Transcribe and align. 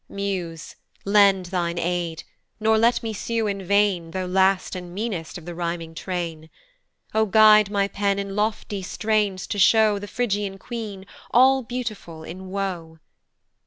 Muse! 0.09 0.77
lend 1.05 1.45
thy 1.45 1.75
aid, 1.77 2.23
nor 2.59 2.75
let 2.75 3.03
me 3.03 3.13
sue 3.13 3.45
in 3.45 3.63
vain, 3.63 4.09
Tho' 4.09 4.25
last 4.25 4.75
and 4.75 4.95
meanest 4.95 5.37
of 5.37 5.45
the 5.45 5.53
rhyming 5.53 5.93
train! 5.93 6.49
O 7.13 7.27
guide 7.27 7.69
my 7.69 7.87
pen 7.87 8.17
in 8.17 8.35
lofty 8.35 8.81
strains 8.81 9.45
to 9.45 9.59
show 9.59 9.99
The 9.99 10.07
Phrygian 10.07 10.57
queen, 10.57 11.05
all 11.29 11.61
beautiful 11.61 12.23
in 12.23 12.49
woe. 12.49 12.97